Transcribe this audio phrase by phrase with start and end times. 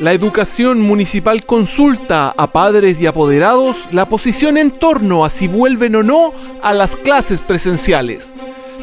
[0.00, 5.96] La educación municipal consulta a padres y apoderados la posición en torno a si vuelven
[5.96, 6.32] o no
[6.62, 8.32] a las clases presenciales.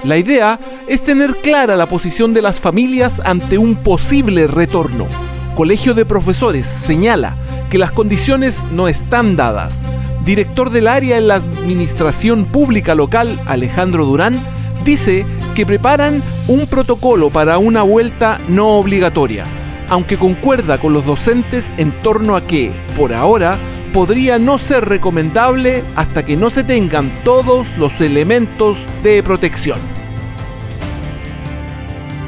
[0.03, 5.07] La idea es tener clara la posición de las familias ante un posible retorno.
[5.55, 7.37] Colegio de Profesores señala
[7.69, 9.85] que las condiciones no están dadas.
[10.25, 14.43] Director del área en la Administración Pública Local, Alejandro Durán,
[14.83, 15.25] dice
[15.55, 19.45] que preparan un protocolo para una vuelta no obligatoria
[19.89, 23.57] aunque concuerda con los docentes en torno a que, por ahora,
[23.93, 29.79] podría no ser recomendable hasta que no se tengan todos los elementos de protección.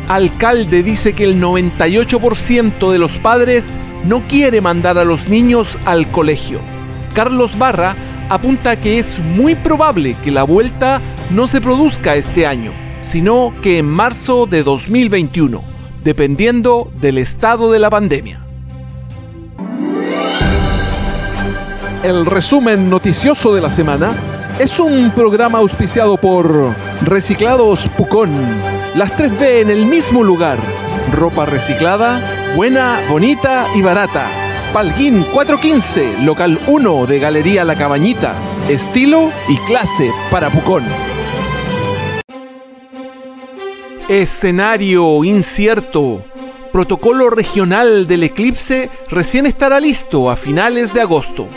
[0.08, 3.72] Alcalde dice que el 98% de los padres
[4.06, 6.62] no quiere mandar a los niños al colegio.
[7.14, 7.96] Carlos Barra
[8.30, 13.80] apunta que es muy probable que la vuelta no se produzca este año, sino que
[13.80, 15.77] en marzo de 2021
[16.08, 18.42] dependiendo del estado de la pandemia.
[22.02, 24.16] El resumen noticioso de la semana
[24.58, 28.32] es un programa auspiciado por Reciclados Pucón.
[28.96, 30.58] Las 3B en el mismo lugar.
[31.12, 32.22] Ropa reciclada,
[32.56, 34.30] buena, bonita y barata.
[34.72, 38.34] Palguín 415, local 1 de Galería La Cabañita.
[38.70, 40.86] Estilo y clase para Pucón.
[44.10, 46.24] Escenario incierto.
[46.72, 51.50] Protocolo regional del eclipse recién estará listo a finales de agosto.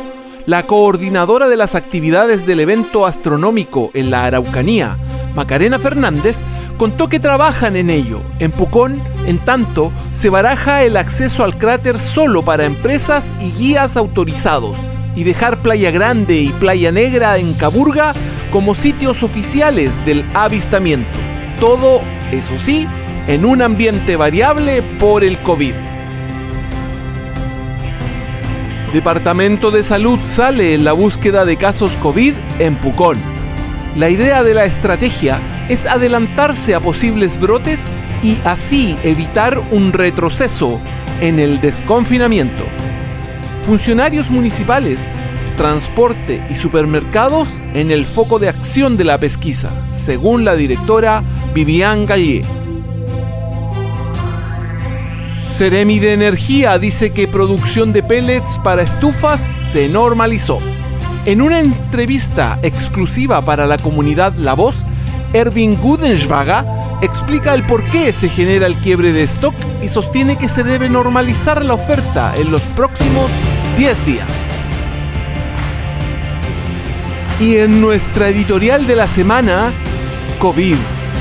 [0.46, 4.98] La coordinadora de las actividades del evento astronómico en la Araucanía,
[5.32, 6.38] Macarena Fernández,
[6.76, 8.20] contó que trabajan en ello.
[8.40, 13.96] En Pucón, en tanto, se baraja el acceso al cráter solo para empresas y guías
[13.96, 14.76] autorizados
[15.14, 18.12] y dejar Playa Grande y Playa Negra en Caburga
[18.50, 21.16] como sitios oficiales del avistamiento.
[21.60, 22.00] Todo
[22.32, 22.86] eso sí,
[23.26, 25.74] en un ambiente variable por el COVID.
[28.92, 33.18] Departamento de Salud sale en la búsqueda de casos COVID en Pucón.
[33.96, 37.80] La idea de la estrategia es adelantarse a posibles brotes
[38.22, 40.80] y así evitar un retroceso
[41.20, 42.64] en el desconfinamiento.
[43.64, 45.06] Funcionarios municipales,
[45.56, 51.22] transporte y supermercados en el foco de acción de la pesquisa, según la directora
[51.54, 52.42] Vivian Gallé.
[55.48, 59.40] Ceremi de Energía dice que producción de pellets para estufas
[59.72, 60.60] se normalizó.
[61.26, 64.86] En una entrevista exclusiva para la comunidad La Voz,
[65.32, 70.48] Erwin Gudenswaga explica el por qué se genera el quiebre de stock y sostiene que
[70.48, 73.28] se debe normalizar la oferta en los próximos
[73.76, 74.28] 10 días.
[77.40, 79.72] Y en nuestra editorial de la semana,
[80.38, 80.76] COVID